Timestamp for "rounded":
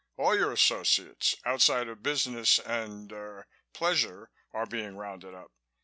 4.97-5.35